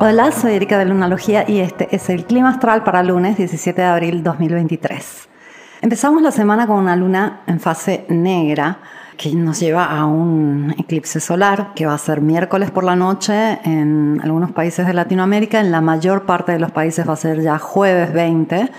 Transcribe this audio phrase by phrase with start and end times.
[0.00, 3.86] Hola, soy Erika de Lunalogía y este es el clima astral para lunes 17 de
[3.86, 5.28] abril 2023.
[5.80, 8.78] Empezamos la semana con una luna en fase negra
[9.16, 13.60] que nos lleva a un eclipse solar que va a ser miércoles por la noche
[13.64, 17.40] en algunos países de Latinoamérica, en la mayor parte de los países va a ser
[17.40, 18.70] ya jueves 20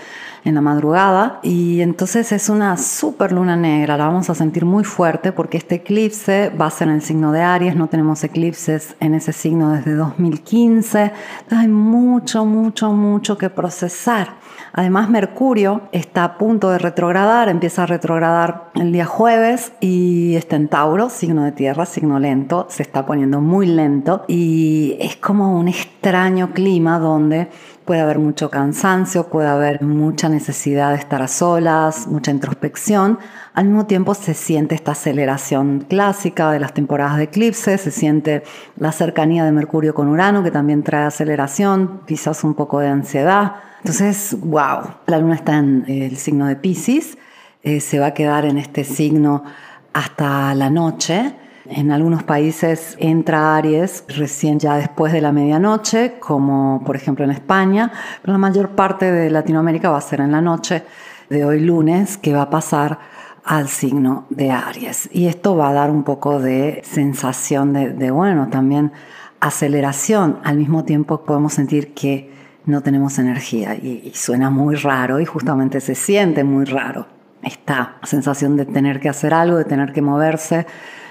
[0.44, 1.40] en la madrugada.
[1.42, 5.76] Y entonces es una super luna negra, la vamos a sentir muy fuerte porque este
[5.76, 9.72] eclipse va a ser en el signo de Aries, no tenemos eclipses en ese signo
[9.72, 14.44] desde 2015, entonces hay mucho, mucho, mucho que procesar.
[14.76, 20.56] Además, Mercurio está a punto de retrogradar, empieza a retrogradar el día jueves y está
[20.56, 24.24] en Tauro, signo de tierra, signo lento, se está poniendo muy lento.
[24.26, 27.48] Y es como un extraño clima donde
[27.84, 33.18] puede haber mucho cansancio, puede haber mucha necesidad de estar a solas, mucha introspección.
[33.54, 38.42] Al mismo tiempo se siente esta aceleración clásica de las temporadas de eclipse, se siente
[38.76, 43.54] la cercanía de Mercurio con Urano, que también trae aceleración, quizás un poco de ansiedad.
[43.78, 47.16] Entonces, wow, la luna está en el signo de Pisces,
[47.62, 49.44] eh, se va a quedar en este signo
[49.92, 51.34] hasta la noche
[51.66, 57.30] en algunos países entra Aries recién ya después de la medianoche, como por ejemplo en
[57.30, 60.82] España, pero la mayor parte de Latinoamérica va a ser en la noche
[61.30, 62.98] de hoy lunes, que va a pasar
[63.44, 65.08] al signo de Aries.
[65.12, 68.92] Y esto va a dar un poco de sensación de, bueno, también
[69.40, 70.40] aceleración.
[70.44, 72.30] Al mismo tiempo podemos sentir que
[72.66, 77.06] no tenemos energía y, y suena muy raro y justamente se siente muy raro.
[77.42, 80.66] Esta sensación de tener que hacer algo, de tener que moverse,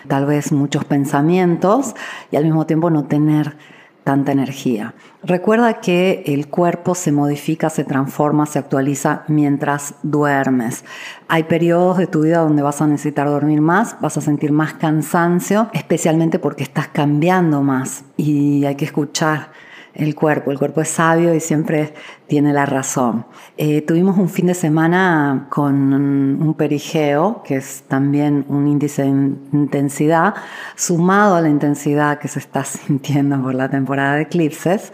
[0.08, 1.96] tal vez muchos pensamientos
[2.32, 3.56] y al mismo tiempo no tener
[4.04, 4.94] tanta energía.
[5.24, 10.84] Recuerda que el cuerpo se modifica, se transforma, se actualiza mientras duermes.
[11.30, 14.74] Hay periodos de tu vida donde vas a necesitar dormir más, vas a sentir más
[14.74, 19.52] cansancio, especialmente porque estás cambiando más y hay que escuchar
[19.94, 20.52] el cuerpo.
[20.52, 21.94] El cuerpo es sabio y siempre
[22.28, 23.26] tiene la razón.
[23.58, 29.10] Eh, tuvimos un fin de semana con un perigeo, que es también un índice de
[29.10, 30.34] intensidad,
[30.76, 34.92] sumado a la intensidad que se está sintiendo por la temporada de eclipses.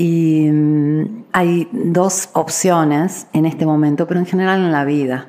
[0.00, 5.26] Y mm, hay dos opciones en este momento, pero en general en la vida.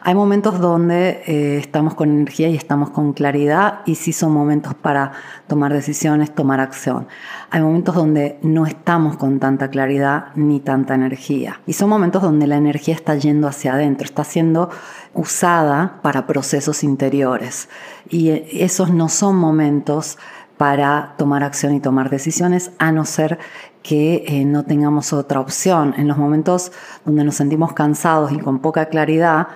[0.00, 4.74] Hay momentos donde eh, estamos con energía y estamos con claridad y sí son momentos
[4.74, 5.10] para
[5.48, 7.08] tomar decisiones, tomar acción.
[7.50, 11.60] Hay momentos donde no estamos con tanta claridad ni tanta energía.
[11.66, 14.70] Y son momentos donde la energía está yendo hacia adentro, está siendo
[15.14, 17.68] usada para procesos interiores.
[18.08, 20.16] Y eh, esos no son momentos
[20.62, 23.40] para tomar acción y tomar decisiones, a no ser
[23.82, 25.94] que eh, no tengamos otra opción.
[25.96, 26.72] En los momentos
[27.04, 29.48] donde nos sentimos cansados y con poca claridad,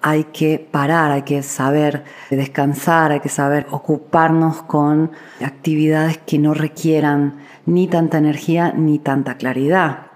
[0.00, 5.12] hay que parar, hay que saber descansar, hay que saber ocuparnos con
[5.44, 10.11] actividades que no requieran ni tanta energía ni tanta claridad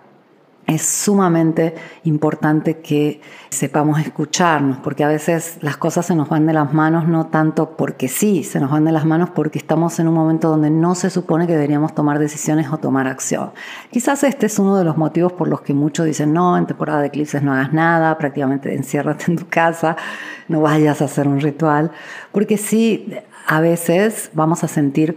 [0.66, 6.52] es sumamente importante que sepamos escucharnos, porque a veces las cosas se nos van de
[6.52, 10.08] las manos no tanto porque sí, se nos van de las manos porque estamos en
[10.08, 13.52] un momento donde no se supone que deberíamos tomar decisiones o tomar acción.
[13.92, 17.00] Quizás este es uno de los motivos por los que muchos dicen, no, en temporada
[17.00, 19.96] de eclipses no hagas nada, prácticamente enciérrate en tu casa,
[20.48, 21.92] no vayas a hacer un ritual,
[22.32, 23.14] porque sí,
[23.46, 25.16] a veces vamos a sentir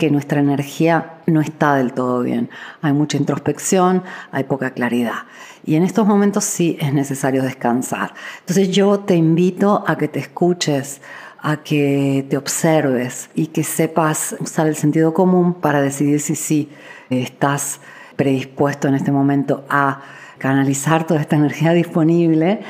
[0.00, 2.48] que nuestra energía no está del todo bien.
[2.80, 4.02] Hay mucha introspección,
[4.32, 5.26] hay poca claridad.
[5.64, 8.14] Y en estos momentos sí es necesario descansar.
[8.40, 11.02] Entonces yo te invito a que te escuches,
[11.42, 16.70] a que te observes y que sepas usar el sentido común para decidir si sí
[17.10, 17.80] estás
[18.16, 20.00] predispuesto en este momento a
[20.38, 22.60] canalizar toda esta energía disponible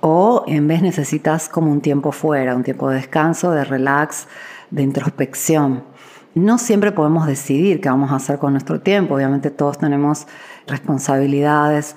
[0.00, 4.26] o en vez necesitas como un tiempo fuera, un tiempo de descanso, de relax,
[4.70, 5.89] de introspección.
[6.34, 10.26] No siempre podemos decidir qué vamos a hacer con nuestro tiempo, obviamente todos tenemos
[10.66, 11.96] responsabilidades,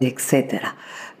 [0.00, 0.62] etc.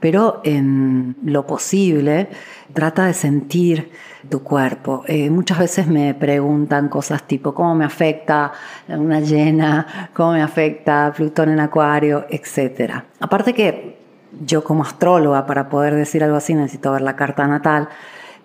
[0.00, 2.28] Pero en lo posible,
[2.72, 3.90] trata de sentir
[4.30, 5.04] tu cuerpo.
[5.06, 8.52] Eh, muchas veces me preguntan cosas tipo, ¿cómo me afecta
[8.88, 10.10] una llena?
[10.14, 12.24] ¿Cómo me afecta Plutón en Acuario?
[12.30, 13.02] Etc.
[13.20, 13.98] Aparte que
[14.40, 17.88] yo como astróloga, para poder decir algo así, necesito ver la carta natal.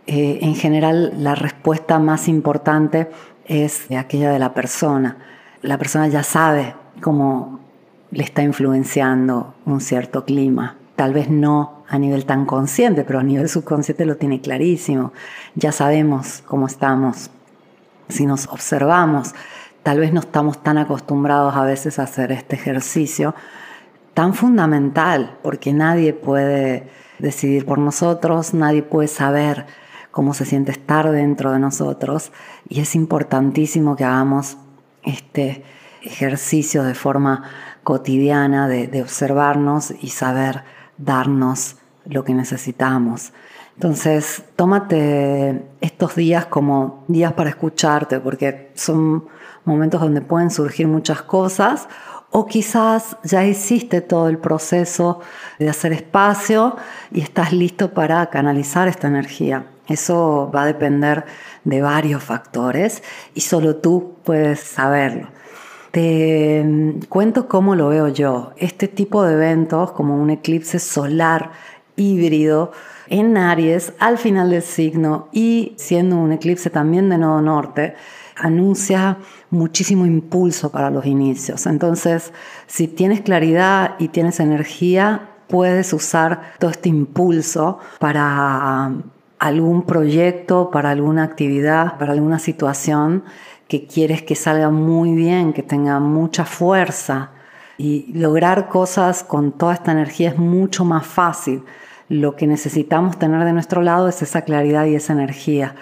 [0.08, 3.08] Eh, en general, la respuesta más importante
[3.46, 5.18] es aquella de la persona.
[5.62, 7.60] La persona ya sabe cómo
[8.12, 10.78] le está influenciando un cierto clima.
[10.96, 15.12] Tal vez no a nivel tan consciente, pero a nivel subconsciente lo tiene clarísimo.
[15.56, 17.30] Ya sabemos cómo estamos.
[18.10, 19.34] Si nos observamos,
[19.84, 23.36] tal vez no estamos tan acostumbrados a veces a hacer este ejercicio
[24.14, 26.90] tan fundamental, porque nadie puede
[27.20, 29.66] decidir por nosotros, nadie puede saber
[30.16, 32.32] cómo se siente estar dentro de nosotros
[32.70, 34.56] y es importantísimo que hagamos
[35.04, 35.66] este
[36.04, 37.44] ejercicio de forma
[37.84, 40.64] cotidiana de, observarnos y saber
[40.98, 41.76] darnos
[42.06, 43.34] lo que necesitamos.
[43.74, 49.26] Entonces, tómate estos días como días para escucharte, porque son
[49.66, 51.90] momentos donde pueden surgir muchas cosas,
[52.32, 55.20] o quizás ya hiciste todo el proceso
[55.60, 56.78] de hacer espacio
[57.12, 59.66] y estás listo para canalizar esta energía.
[59.88, 61.26] Eso va a depender
[61.64, 63.04] de varios factores
[63.34, 65.28] y solo tú puedes saberlo.
[65.92, 68.54] Te mm, cuento cómo lo veo yo.
[68.58, 71.52] Este tipo de eventos, como un eclipse solar
[71.96, 72.72] híbrido
[73.08, 77.96] en Aries al final del signo y siendo un eclipse también de nodo norte,
[78.36, 79.18] anuncia
[79.50, 81.66] muchísimo impulso para los inicios.
[81.66, 82.34] Entonces,
[82.68, 88.92] si tienes claridad y tienes energía, puedes usar todo este impulso para
[89.40, 93.24] algún proyecto, para alguna actividad, para alguna situación
[93.68, 97.32] que quieres que salga muy bien, que tenga mucha fuerza.
[97.78, 101.64] Y lograr cosas con toda esta energía es mucho más fácil.
[102.08, 105.76] Lo que necesitamos tener de nuestro lado es esa claridad y esa energía.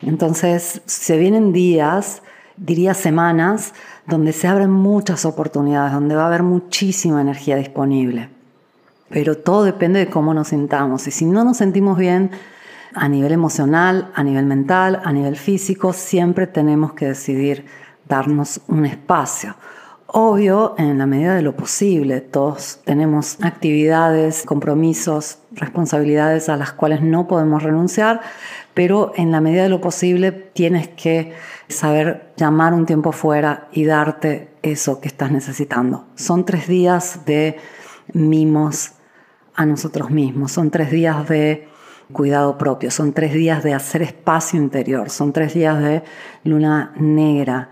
[0.00, 2.22] Entonces, se vienen días,
[2.56, 3.74] diría semanas,
[4.06, 8.28] donde se abren muchas oportunidades, donde va a haber muchísima energía disponible.
[9.10, 11.06] Pero todo depende de cómo nos sintamos.
[11.06, 12.30] Y si no nos sentimos bien,
[12.94, 17.66] a nivel emocional, a nivel mental, a nivel físico, siempre tenemos que decidir
[18.08, 19.56] darnos un espacio.
[20.06, 27.02] Obvio, en la medida de lo posible, todos tenemos actividades, compromisos, responsabilidades a las cuales
[27.02, 28.20] no podemos renunciar,
[28.74, 31.32] pero en la medida de lo posible tienes que
[31.68, 36.06] saber llamar un tiempo fuera y darte eso que estás necesitando.
[36.14, 37.56] Son tres días de
[38.12, 38.92] mimos
[39.56, 41.73] a nosotros mismos, son tres días de
[42.12, 46.02] cuidado propio, son tres días de hacer espacio interior, son tres días de
[46.44, 47.70] luna negra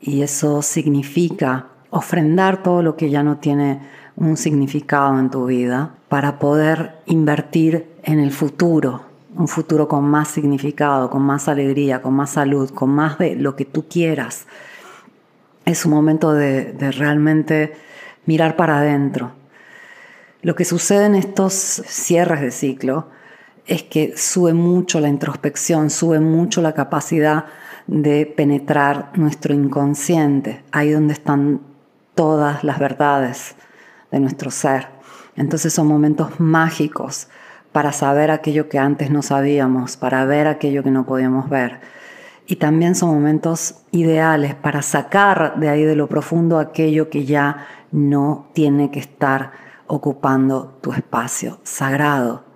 [0.00, 3.80] y eso significa ofrendar todo lo que ya no tiene
[4.16, 9.02] un significado en tu vida para poder invertir en el futuro,
[9.36, 13.56] un futuro con más significado, con más alegría, con más salud, con más de lo
[13.56, 14.46] que tú quieras.
[15.64, 17.74] Es un momento de, realmente
[18.26, 19.32] mirar para adentro.
[20.42, 23.08] Lo que sucede en estos cierres de ciclo
[23.66, 27.46] es que sube mucho la introspección, sube mucho la capacidad
[27.86, 31.60] de penetrar nuestro inconsciente, ahí donde están
[32.14, 33.56] todas las verdades
[34.10, 34.88] de nuestro ser.
[35.36, 37.28] Entonces son momentos mágicos
[37.72, 41.80] para saber aquello que antes no sabíamos, para ver aquello que no podíamos ver.
[42.46, 47.66] Y también son momentos ideales para sacar de ahí de lo profundo aquello que ya
[47.90, 49.52] no tiene que estar
[49.86, 52.53] ocupando tu espacio sagrado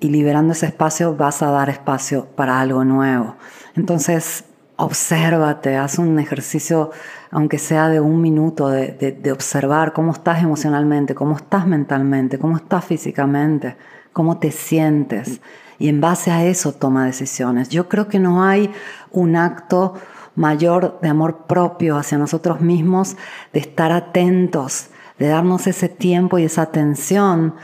[0.00, 3.36] y liberando ese espacio vas a dar espacio para algo nuevo.
[3.74, 4.44] Entonces,
[4.76, 6.90] obsérvate, haz un ejercicio,
[7.30, 12.56] aunque sea de un minuto, de, de, observar cómo estás emocionalmente, cómo estás mentalmente, cómo
[12.56, 13.76] estás físicamente,
[14.12, 15.40] cómo te sientes.
[15.78, 17.68] Y en base a eso toma decisiones.
[17.68, 18.70] Yo creo que no hay
[19.10, 19.94] un acto
[20.34, 23.16] mayor de amor propio hacia nosotros mismos,
[23.52, 27.54] de estar atentos, de darnos ese tiempo y esa atención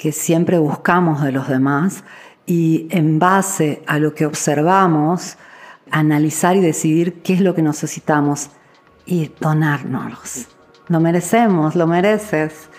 [0.00, 2.04] que siempre buscamos de los demás
[2.46, 5.36] y en base a lo que observamos,
[5.90, 8.48] analizar y decidir qué es lo que necesitamos
[9.04, 10.48] y donárnoslos.
[10.88, 12.70] Lo merecemos, lo mereces.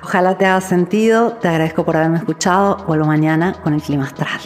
[0.00, 4.38] Ojalá te haga sentido, te agradezco por haberme escuchado, vuelvo mañana con el clima astral.